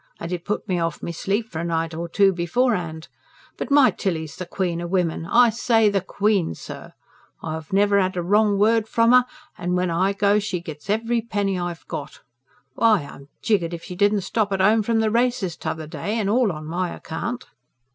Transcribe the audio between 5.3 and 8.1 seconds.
say the queen, sir! I've never